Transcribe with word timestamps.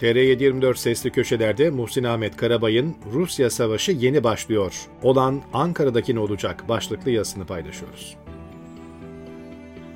TR724 0.00 0.76
sesli 0.76 1.10
köşelerde 1.10 1.70
Muhsin 1.70 2.04
Ahmet 2.04 2.36
Karabay'ın 2.36 2.94
Rusya 3.12 3.50
Savaşı 3.50 3.92
yeni 3.92 4.24
başlıyor. 4.24 4.74
Olan 5.02 5.42
Ankara'daki 5.52 6.14
ne 6.14 6.18
olacak 6.20 6.68
başlıklı 6.68 7.10
yazısını 7.10 7.46
paylaşıyoruz. 7.46 8.16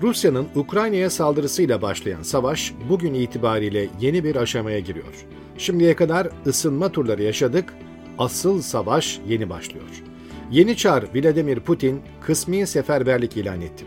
Rusya'nın 0.02 0.48
Ukrayna'ya 0.54 1.10
saldırısıyla 1.10 1.82
başlayan 1.82 2.22
savaş 2.22 2.72
bugün 2.88 3.14
itibariyle 3.14 3.88
yeni 4.00 4.24
bir 4.24 4.36
aşamaya 4.36 4.78
giriyor. 4.78 5.26
Şimdiye 5.58 5.96
kadar 5.96 6.28
ısınma 6.46 6.92
turları 6.92 7.22
yaşadık, 7.22 7.74
asıl 8.18 8.62
savaş 8.62 9.20
yeni 9.28 9.50
başlıyor. 9.50 10.02
Yeni 10.50 10.76
çar 10.76 11.04
Vladimir 11.14 11.60
Putin 11.60 12.00
kısmi 12.20 12.66
seferberlik 12.66 13.36
ilan 13.36 13.60
etti. 13.60 13.84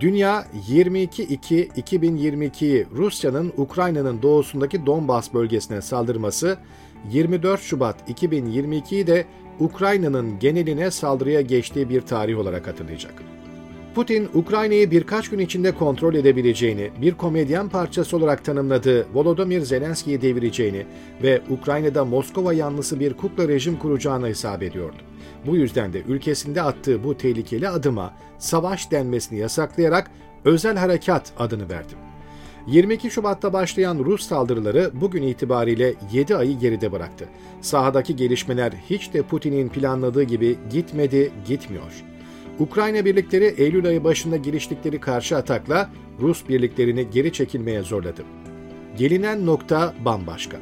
Dünya 0.00 0.46
22-2-2022'yi 0.68 2.86
Rusya'nın 2.96 3.52
Ukrayna'nın 3.56 4.22
doğusundaki 4.22 4.86
Donbas 4.86 5.34
bölgesine 5.34 5.82
saldırması, 5.82 6.58
24 7.10 7.60
Şubat 7.60 8.10
2022'yi 8.10 9.06
de 9.06 9.24
Ukrayna'nın 9.60 10.38
geneline 10.38 10.90
saldırıya 10.90 11.40
geçtiği 11.40 11.88
bir 11.88 12.00
tarih 12.00 12.38
olarak 12.38 12.66
hatırlayacak. 12.66 13.39
Putin, 13.94 14.28
Ukrayna'yı 14.34 14.90
birkaç 14.90 15.28
gün 15.28 15.38
içinde 15.38 15.72
kontrol 15.72 16.14
edebileceğini, 16.14 16.90
bir 17.02 17.14
komedyen 17.14 17.68
parçası 17.68 18.16
olarak 18.16 18.44
tanımladığı 18.44 19.06
Volodymyr 19.14 19.60
Zelenski'yi 19.60 20.22
devireceğini 20.22 20.86
ve 21.22 21.42
Ukrayna'da 21.50 22.04
Moskova 22.04 22.52
yanlısı 22.52 23.00
bir 23.00 23.14
kukla 23.14 23.48
rejim 23.48 23.78
kuracağını 23.78 24.26
hesap 24.26 24.62
ediyordu. 24.62 24.96
Bu 25.46 25.56
yüzden 25.56 25.92
de 25.92 26.02
ülkesinde 26.08 26.62
attığı 26.62 27.04
bu 27.04 27.16
tehlikeli 27.16 27.68
adıma 27.68 28.14
savaş 28.38 28.90
denmesini 28.90 29.38
yasaklayarak 29.38 30.10
özel 30.44 30.76
harekat 30.76 31.32
adını 31.38 31.68
verdi. 31.68 31.94
22 32.66 33.10
Şubat'ta 33.10 33.52
başlayan 33.52 33.98
Rus 33.98 34.28
saldırıları 34.28 34.90
bugün 34.94 35.22
itibariyle 35.22 35.94
7 36.12 36.36
ayı 36.36 36.58
geride 36.58 36.92
bıraktı. 36.92 37.28
Sahadaki 37.60 38.16
gelişmeler 38.16 38.72
hiç 38.90 39.12
de 39.12 39.22
Putin'in 39.22 39.68
planladığı 39.68 40.22
gibi 40.22 40.58
gitmedi, 40.70 41.32
gitmiyor. 41.46 42.09
Ukrayna 42.60 43.04
birlikleri 43.04 43.44
Eylül 43.44 43.86
ayı 43.86 44.04
başında 44.04 44.36
giriştikleri 44.36 45.00
karşı 45.00 45.36
atakla 45.36 45.90
Rus 46.20 46.48
birliklerini 46.48 47.10
geri 47.10 47.32
çekilmeye 47.32 47.82
zorladı. 47.82 48.22
Gelinen 48.98 49.46
nokta 49.46 49.94
bambaşka. 50.04 50.56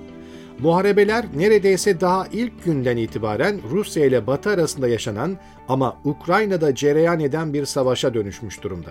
Muharebeler 0.59 1.25
neredeyse 1.37 2.01
daha 2.01 2.27
ilk 2.33 2.65
günden 2.65 2.97
itibaren 2.97 3.61
Rusya 3.71 4.05
ile 4.05 4.27
Batı 4.27 4.51
arasında 4.51 4.89
yaşanan 4.89 5.37
ama 5.69 5.97
Ukrayna'da 6.05 6.75
cereyan 6.75 7.21
eden 7.21 7.53
bir 7.53 7.65
savaşa 7.65 8.15
dönüşmüş 8.15 8.63
durumda. 8.63 8.91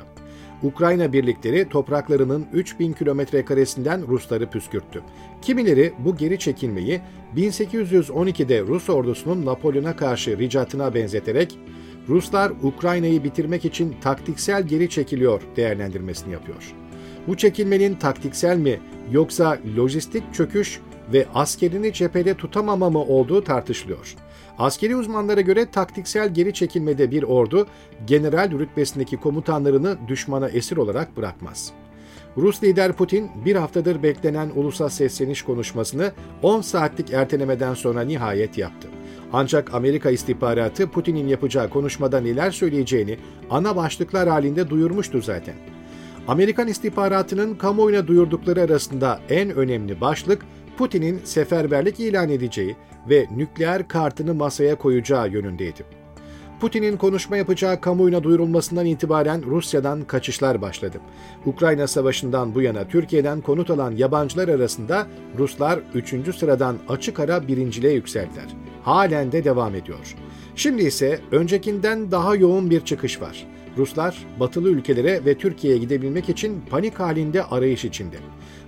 Ukrayna 0.63 1.13
birlikleri 1.13 1.69
topraklarının 1.69 2.45
3000 2.53 2.93
kilometre 2.93 3.45
karesinden 3.45 4.07
Rusları 4.07 4.49
püskürttü. 4.49 5.01
Kimileri 5.41 5.93
bu 5.99 6.17
geri 6.17 6.39
çekilmeyi 6.39 7.01
1812'de 7.35 8.61
Rus 8.61 8.89
ordusunun 8.89 9.45
Napolyon'a 9.45 9.95
karşı 9.95 10.37
ricatına 10.37 10.93
benzeterek 10.93 11.59
Ruslar 12.09 12.51
Ukrayna'yı 12.63 13.23
bitirmek 13.23 13.65
için 13.65 13.95
taktiksel 14.01 14.67
geri 14.67 14.89
çekiliyor 14.89 15.41
değerlendirmesini 15.55 16.33
yapıyor. 16.33 16.73
Bu 17.27 17.37
çekilmenin 17.37 17.95
taktiksel 17.95 18.57
mi 18.57 18.79
yoksa 19.11 19.57
lojistik 19.77 20.33
çöküş 20.33 20.79
ve 21.13 21.25
askerini 21.33 21.93
cephede 21.93 22.33
tutamama 22.33 22.89
mı 22.89 22.99
olduğu 22.99 23.43
tartışılıyor. 23.43 24.15
Askeri 24.57 24.95
uzmanlara 24.95 25.41
göre 25.41 25.71
taktiksel 25.71 26.33
geri 26.33 26.53
çekilmede 26.53 27.11
bir 27.11 27.23
ordu 27.23 27.67
general 28.07 28.51
rütbesindeki 28.51 29.17
komutanlarını 29.17 29.97
düşmana 30.07 30.49
esir 30.49 30.77
olarak 30.77 31.17
bırakmaz. 31.17 31.71
Rus 32.37 32.63
lider 32.63 32.93
Putin 32.93 33.29
bir 33.45 33.55
haftadır 33.55 34.03
beklenen 34.03 34.49
ulusal 34.55 34.89
sesleniş 34.89 35.41
konuşmasını 35.41 36.11
10 36.41 36.61
saatlik 36.61 37.13
ertelemeden 37.13 37.73
sonra 37.73 38.01
nihayet 38.01 38.57
yaptı. 38.57 38.87
Ancak 39.33 39.73
Amerika 39.73 40.09
istihbaratı 40.09 40.87
Putin'in 40.87 41.27
yapacağı 41.27 41.69
konuşmada 41.69 42.19
neler 42.19 42.51
söyleyeceğini 42.51 43.17
ana 43.49 43.75
başlıklar 43.75 44.29
halinde 44.29 44.69
duyurmuştu 44.69 45.21
zaten. 45.21 45.55
Amerikan 46.27 46.67
istihbaratının 46.67 47.55
kamuoyuna 47.55 48.07
duyurdukları 48.07 48.61
arasında 48.61 49.19
en 49.29 49.49
önemli 49.49 50.01
başlık 50.01 50.45
Putin'in 50.77 51.19
seferberlik 51.23 51.99
ilan 51.99 52.29
edeceği 52.29 52.75
ve 53.09 53.27
nükleer 53.35 53.87
kartını 53.87 54.33
masaya 54.33 54.75
koyacağı 54.75 55.29
yönündeydi. 55.29 55.83
Putin'in 56.59 56.97
konuşma 56.97 57.37
yapacağı 57.37 57.81
kamuoyuna 57.81 58.23
duyurulmasından 58.23 58.85
itibaren 58.85 59.43
Rusya'dan 59.45 60.01
kaçışlar 60.01 60.61
başladı. 60.61 60.97
Ukrayna 61.45 61.87
Savaşı'ndan 61.87 62.55
bu 62.55 62.61
yana 62.61 62.87
Türkiye'den 62.87 63.41
konut 63.41 63.69
alan 63.69 63.91
yabancılar 63.91 64.47
arasında 64.47 65.07
Ruslar 65.37 65.79
3. 65.93 66.35
sıradan 66.35 66.77
açık 66.89 67.19
ara 67.19 67.47
birinciliğe 67.47 67.93
yükseldiler. 67.93 68.45
Halen 68.87 69.31
de 69.31 69.43
devam 69.43 69.75
ediyor. 69.75 70.15
Şimdi 70.55 70.83
ise 70.83 71.19
öncekinden 71.31 72.11
daha 72.11 72.35
yoğun 72.35 72.69
bir 72.69 72.81
çıkış 72.81 73.21
var. 73.21 73.47
Ruslar 73.77 74.25
batılı 74.39 74.69
ülkelere 74.69 75.25
ve 75.25 75.37
Türkiye'ye 75.37 75.79
gidebilmek 75.79 76.29
için 76.29 76.61
panik 76.69 76.99
halinde 76.99 77.43
arayış 77.43 77.85
içinde. 77.85 78.15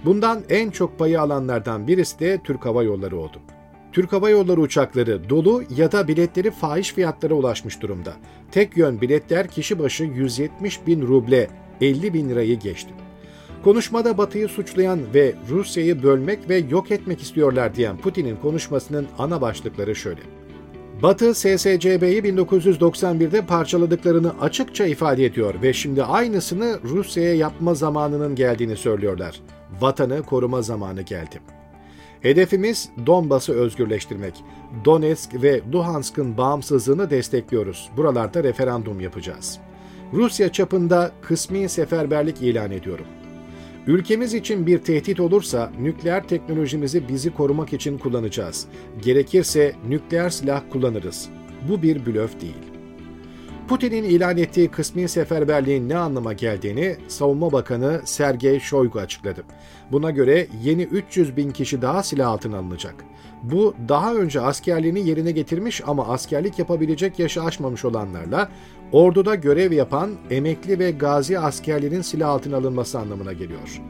Bundan 0.05 0.43
en 0.49 0.69
çok 0.69 0.99
payı 0.99 1.21
alanlardan 1.21 1.87
birisi 1.87 2.19
de 2.19 2.39
Türk 2.43 2.65
Hava 2.65 2.83
Yolları 2.83 3.17
oldu. 3.17 3.37
Türk 3.91 4.13
Hava 4.13 4.29
Yolları 4.29 4.61
uçakları 4.61 5.29
dolu 5.29 5.63
ya 5.75 5.91
da 5.91 6.07
biletleri 6.07 6.51
fahiş 6.51 6.93
fiyatlara 6.93 7.33
ulaşmış 7.33 7.81
durumda. 7.81 8.13
Tek 8.51 8.77
yön 8.77 9.01
biletler 9.01 9.47
kişi 9.47 9.79
başı 9.79 10.03
170 10.03 10.87
bin 10.87 11.01
ruble, 11.01 11.47
50 11.81 12.13
bin 12.13 12.29
lirayı 12.29 12.59
geçti. 12.59 12.93
Konuşmada 13.63 14.17
Batı'yı 14.17 14.47
suçlayan 14.47 14.99
ve 15.13 15.35
Rusya'yı 15.49 16.03
bölmek 16.03 16.49
ve 16.49 16.57
yok 16.57 16.91
etmek 16.91 17.21
istiyorlar 17.21 17.75
diyen 17.75 17.97
Putin'in 17.97 18.35
konuşmasının 18.35 19.07
ana 19.17 19.41
başlıkları 19.41 19.95
şöyle. 19.95 20.21
Batı 21.03 21.33
SSCB'yi 21.33 22.21
1991'de 22.21 23.45
parçaladıklarını 23.45 24.33
açıkça 24.41 24.85
ifade 24.85 25.25
ediyor 25.25 25.53
ve 25.61 25.73
şimdi 25.73 26.03
aynısını 26.03 26.79
Rusya'ya 26.83 27.33
yapma 27.33 27.73
zamanının 27.73 28.35
geldiğini 28.35 28.77
söylüyorlar. 28.77 29.39
Vatanı 29.81 30.23
koruma 30.23 30.61
zamanı 30.61 31.01
geldi. 31.01 31.39
Hedefimiz 32.21 32.89
Donbas'ı 33.05 33.53
özgürleştirmek. 33.53 34.43
Donetsk 34.85 35.43
ve 35.43 35.61
Luhansk'ın 35.73 36.37
bağımsızlığını 36.37 37.09
destekliyoruz. 37.09 37.89
Buralarda 37.97 38.43
referandum 38.43 39.01
yapacağız. 39.01 39.59
Rusya 40.13 40.51
çapında 40.51 41.11
kısmi 41.21 41.69
seferberlik 41.69 42.41
ilan 42.41 42.71
ediyorum. 42.71 43.05
Ülkemiz 43.89 44.33
için 44.33 44.67
bir 44.67 44.77
tehdit 44.77 45.19
olursa 45.19 45.71
nükleer 45.81 46.27
teknolojimizi 46.27 47.07
bizi 47.07 47.33
korumak 47.33 47.73
için 47.73 47.97
kullanacağız. 47.97 48.67
Gerekirse 49.01 49.75
nükleer 49.87 50.29
silah 50.29 50.61
kullanırız. 50.71 51.29
Bu 51.69 51.81
bir 51.81 52.05
blöf 52.05 52.41
değil. 52.41 52.57
Putin'in 53.67 54.03
ilan 54.03 54.37
ettiği 54.37 54.67
kısmi 54.67 55.09
seferberliğin 55.09 55.89
ne 55.89 55.97
anlama 55.97 56.33
geldiğini 56.33 56.97
Savunma 57.07 57.51
Bakanı 57.51 58.01
Sergey 58.05 58.59
Shoigu 58.59 58.99
açıkladı. 58.99 59.43
Buna 59.91 60.11
göre 60.11 60.47
yeni 60.63 60.83
300 60.83 61.37
bin 61.37 61.51
kişi 61.51 61.81
daha 61.81 62.03
silah 62.03 62.27
altına 62.27 62.57
alınacak. 62.57 62.95
Bu 63.43 63.73
daha 63.87 64.15
önce 64.15 64.41
askerliğini 64.41 65.07
yerine 65.07 65.31
getirmiş 65.31 65.81
ama 65.87 66.07
askerlik 66.07 66.59
yapabilecek 66.59 67.19
yaşı 67.19 67.43
aşmamış 67.43 67.85
olanlarla 67.85 68.49
orduda 68.91 69.35
görev 69.35 69.71
yapan 69.71 70.11
emekli 70.29 70.79
ve 70.79 70.91
gazi 70.91 71.39
askerlerin 71.39 72.01
silah 72.01 72.29
altına 72.29 72.57
alınması 72.57 72.99
anlamına 72.99 73.33
geliyor. 73.33 73.81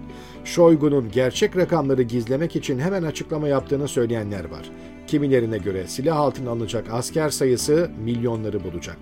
Shoigu'nun 0.43 1.11
gerçek 1.11 1.57
rakamları 1.57 2.01
gizlemek 2.01 2.55
için 2.55 2.79
hemen 2.79 3.03
açıklama 3.03 3.47
yaptığını 3.47 3.87
söyleyenler 3.87 4.45
var. 4.45 4.71
Kimilerine 5.07 5.57
göre 5.57 5.87
silah 5.87 6.17
altına 6.17 6.49
alınacak 6.49 6.85
asker 6.91 7.29
sayısı 7.29 7.91
milyonları 8.03 8.63
bulacak. 8.63 8.97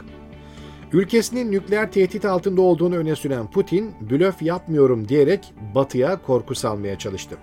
Ülkesinin 0.94 1.52
nükleer 1.52 1.92
tehdit 1.92 2.26
altında 2.26 2.62
olduğunu 2.62 2.96
öne 2.96 3.16
süren 3.16 3.52
Putin, 3.52 3.92
blöf 4.12 4.42
yapmıyorum 4.42 5.08
diyerek 5.08 5.54
Batı'ya 5.76 6.22
korku 6.22 6.56
salmaya 6.56 6.98
çalıştı. 6.98 7.38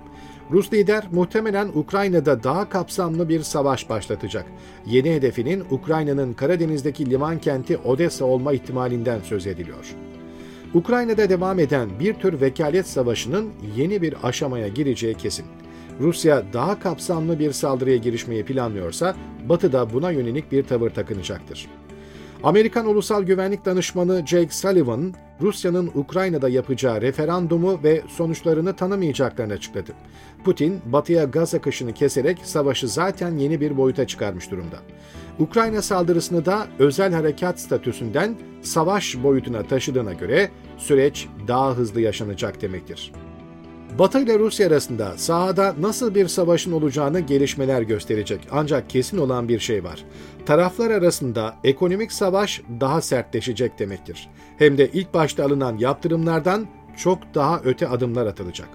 Rus 0.50 0.72
lider 0.72 1.04
muhtemelen 1.12 1.68
Ukrayna'da 1.74 2.42
daha 2.42 2.68
kapsamlı 2.68 3.28
bir 3.28 3.42
savaş 3.42 3.88
başlatacak. 3.88 4.46
Yeni 4.86 5.14
hedefinin 5.14 5.64
Ukrayna'nın 5.70 6.32
Karadeniz'deki 6.32 7.10
liman 7.10 7.38
kenti 7.38 7.76
Odessa 7.76 8.24
olma 8.24 8.52
ihtimalinden 8.52 9.20
söz 9.20 9.46
ediliyor. 9.46 9.94
Ukrayna'da 10.74 11.28
devam 11.28 11.58
eden 11.58 11.88
bir 12.00 12.14
tür 12.14 12.40
vekalet 12.40 12.86
savaşının 12.86 13.50
yeni 13.76 14.02
bir 14.02 14.14
aşamaya 14.22 14.68
gireceği 14.68 15.14
kesin. 15.14 15.46
Rusya 16.00 16.42
daha 16.52 16.80
kapsamlı 16.80 17.38
bir 17.38 17.52
saldırıya 17.52 17.96
girişmeyi 17.96 18.44
planlıyorsa 18.44 19.16
Batı 19.48 19.72
da 19.72 19.92
buna 19.92 20.10
yönelik 20.10 20.52
bir 20.52 20.62
tavır 20.62 20.90
takınacaktır. 20.90 21.66
Amerikan 22.44 22.86
Ulusal 22.86 23.22
Güvenlik 23.22 23.64
Danışmanı 23.64 24.26
Jake 24.26 24.50
Sullivan, 24.50 25.14
Rusya'nın 25.40 25.90
Ukrayna'da 25.94 26.48
yapacağı 26.48 27.00
referandumu 27.00 27.80
ve 27.82 28.02
sonuçlarını 28.08 28.76
tanımayacaklarını 28.76 29.52
açıkladı. 29.52 29.92
Putin, 30.44 30.80
batıya 30.86 31.24
gaz 31.24 31.54
akışını 31.54 31.92
keserek 31.92 32.38
savaşı 32.42 32.88
zaten 32.88 33.36
yeni 33.36 33.60
bir 33.60 33.76
boyuta 33.76 34.06
çıkarmış 34.06 34.50
durumda. 34.50 34.76
Ukrayna 35.38 35.82
saldırısını 35.82 36.44
da 36.46 36.66
özel 36.78 37.12
harekat 37.12 37.60
statüsünden 37.60 38.36
savaş 38.62 39.22
boyutuna 39.22 39.62
taşıdığına 39.62 40.12
göre 40.12 40.50
süreç 40.78 41.28
daha 41.48 41.76
hızlı 41.76 42.00
yaşanacak 42.00 42.62
demektir. 42.62 43.12
Batı 43.98 44.20
ile 44.20 44.38
Rusya 44.38 44.66
arasında 44.66 45.12
sahada 45.16 45.74
nasıl 45.80 46.14
bir 46.14 46.28
savaşın 46.28 46.72
olacağını 46.72 47.20
gelişmeler 47.20 47.82
gösterecek. 47.82 48.40
Ancak 48.50 48.90
kesin 48.90 49.18
olan 49.18 49.48
bir 49.48 49.58
şey 49.58 49.84
var. 49.84 50.04
Taraflar 50.46 50.90
arasında 50.90 51.56
ekonomik 51.64 52.12
savaş 52.12 52.62
daha 52.80 53.00
sertleşecek 53.00 53.78
demektir. 53.78 54.28
Hem 54.58 54.78
de 54.78 54.90
ilk 54.92 55.14
başta 55.14 55.44
alınan 55.44 55.78
yaptırımlardan 55.78 56.66
çok 56.96 57.18
daha 57.34 57.60
öte 57.64 57.88
adımlar 57.88 58.26
atılacak. 58.26 58.68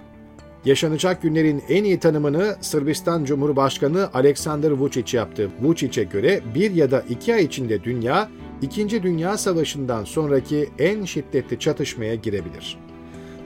Yaşanacak 0.65 1.21
günlerin 1.21 1.63
en 1.69 1.83
iyi 1.83 1.99
tanımını 1.99 2.55
Sırbistan 2.61 3.25
Cumhurbaşkanı 3.25 4.09
Aleksandar 4.13 4.71
Vučić 4.71 5.15
yaptı. 5.15 5.49
Vučić'e 5.63 6.03
göre 6.03 6.41
bir 6.55 6.71
ya 6.71 6.91
da 6.91 7.03
iki 7.09 7.35
ay 7.35 7.43
içinde 7.43 7.83
dünya, 7.83 8.29
İkinci 8.61 9.03
Dünya 9.03 9.37
Savaşı'ndan 9.37 10.03
sonraki 10.03 10.69
en 10.79 11.05
şiddetli 11.05 11.59
çatışmaya 11.59 12.15
girebilir. 12.15 12.77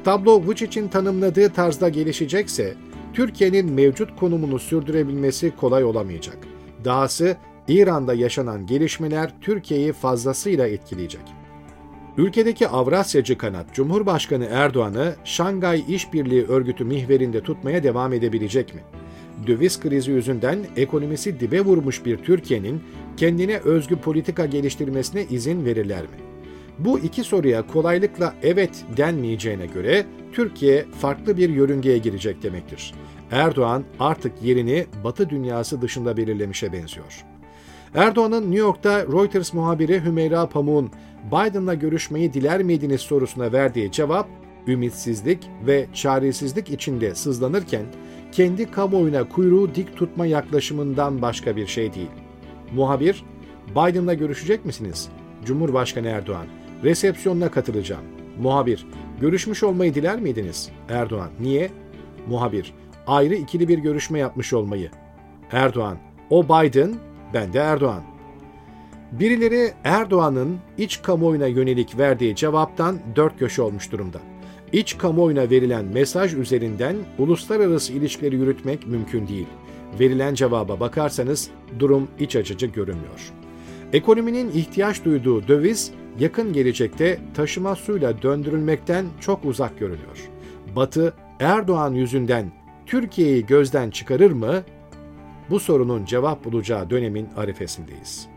Tablo 0.04 0.42
Vučić'in 0.46 0.88
tanımladığı 0.88 1.50
tarzda 1.50 1.90
gelişecekse, 1.90 2.74
Türkiye'nin 3.14 3.72
mevcut 3.72 4.20
konumunu 4.20 4.60
sürdürebilmesi 4.60 5.54
kolay 5.56 5.84
olamayacak. 5.84 6.38
Dahası 6.86 7.38
İran'da 7.68 8.14
yaşanan 8.14 8.66
gelişmeler 8.66 9.34
Türkiye'yi 9.42 9.94
fazlasıyla 9.94 10.68
etkileyecek. 10.68 11.22
Ülkedeki 12.18 12.68
Avrasyacı 12.68 13.38
kanat 13.38 13.74
Cumhurbaşkanı 13.74 14.46
Erdoğan'ı 14.46 15.16
Şangay 15.24 15.84
İşbirliği 15.88 16.46
Örgütü 16.46 16.86
mihverinde 16.86 17.42
tutmaya 17.42 17.84
devam 17.84 18.14
edebilecek 18.14 18.76
mi? 18.76 18.82
Döviz 19.48 19.80
krizi 19.80 20.12
yüzünden 20.12 20.60
ekonomisi 20.76 21.40
dibe 21.40 21.62
vurmuş 21.62 22.06
bir 22.06 22.18
Türkiye'nin 22.18 22.84
kendine 23.18 23.58
özgü 23.58 23.96
politika 23.96 24.46
geliştirmesine 24.46 25.24
izin 25.24 25.66
verirler 25.66 26.02
mi? 26.02 26.33
Bu 26.80 27.00
iki 27.00 27.24
soruya 27.24 27.68
kolaylıkla 27.68 28.34
evet 28.44 28.86
denmeyeceğine 28.98 29.66
göre 29.66 30.06
Türkiye 30.34 30.86
farklı 31.00 31.38
bir 31.38 31.50
yörüngeye 31.50 31.98
girecek 31.98 32.44
demektir. 32.44 32.94
Erdoğan 33.32 33.84
artık 34.00 34.44
yerini 34.44 34.86
Batı 35.04 35.30
dünyası 35.30 35.82
dışında 35.82 36.18
belirlemişe 36.18 36.74
benziyor. 36.74 37.26
Erdoğan'ın 37.96 38.42
New 38.42 38.60
York'ta 38.60 39.02
Reuters 39.02 39.54
muhabiri 39.54 40.06
Hümeyra 40.06 40.50
Pamuk'un 40.50 40.92
Biden'la 41.32 41.74
görüşmeyi 41.74 42.34
diler 42.34 42.64
miydiniz 42.64 43.02
sorusuna 43.02 43.52
verdiği 43.52 43.92
cevap, 43.92 44.28
ümitsizlik 44.68 45.50
ve 45.68 45.86
çaresizlik 45.94 46.70
içinde 46.70 47.16
sızlanırken 47.16 47.86
kendi 48.32 48.72
kamuoyuna 48.72 49.30
kuyruğu 49.30 49.76
dik 49.76 49.98
tutma 49.98 50.26
yaklaşımından 50.26 51.22
başka 51.22 51.56
bir 51.56 51.68
şey 51.68 51.94
değil. 51.94 52.12
Muhabir, 52.76 53.24
Biden'la 53.70 54.14
görüşecek 54.14 54.66
misiniz? 54.66 55.10
Cumhurbaşkanı 55.46 56.08
Erdoğan, 56.08 56.48
resepsiyonuna 56.84 57.52
katılacağım. 57.52 58.04
Muhabir, 58.40 58.86
görüşmüş 59.22 59.64
olmayı 59.64 59.94
diler 59.94 60.20
miydiniz? 60.20 60.70
Erdoğan, 60.90 61.30
niye? 61.40 61.72
Muhabir, 62.28 62.74
ayrı 63.08 63.36
ikili 63.36 63.68
bir 63.68 63.78
görüşme 63.78 64.20
yapmış 64.20 64.54
olmayı. 64.54 64.92
Erdoğan, 65.52 65.98
o 66.30 66.44
Biden, 66.44 66.96
ben 67.34 67.54
de 67.54 67.60
Erdoğan. 67.60 68.04
Birileri 69.12 69.72
Erdoğan'ın 69.84 70.58
iç 70.78 71.02
kamuoyuna 71.02 71.48
yönelik 71.48 72.00
verdiği 72.00 72.36
cevaptan 72.36 73.00
dört 73.16 73.40
köşe 73.40 73.62
olmuş 73.62 73.92
durumda. 73.92 74.20
İç 74.72 74.98
kamuoyuna 74.98 75.50
verilen 75.50 75.86
mesaj 75.86 76.34
üzerinden 76.34 76.96
uluslararası 77.18 77.94
ilişkileri 77.94 78.36
yürütmek 78.36 78.88
mümkün 78.88 79.28
değil. 79.28 79.48
Verilen 80.00 80.34
cevaba 80.34 80.80
bakarsanız 80.80 81.50
durum 81.80 82.08
iç 82.20 82.36
açıcı 82.36 82.66
görünmüyor. 82.66 83.43
Ekonominin 83.94 84.52
ihtiyaç 84.52 85.06
duyduğu 85.06 85.48
döviz 85.48 85.92
yakın 86.20 86.54
gelecekte 86.54 87.20
taşıma 87.34 87.76
suyla 87.76 88.22
döndürülmekten 88.22 89.06
çok 89.20 89.46
uzak 89.46 89.80
görünüyor. 89.80 90.30
Batı 90.76 91.14
Erdoğan 91.40 91.94
yüzünden 91.94 92.52
Türkiye'yi 92.86 93.46
gözden 93.46 93.90
çıkarır 93.90 94.32
mı? 94.32 94.64
Bu 95.50 95.60
sorunun 95.60 96.06
cevap 96.06 96.46
bulacağı 96.46 96.90
dönemin 96.90 97.28
arifesindeyiz. 97.38 98.28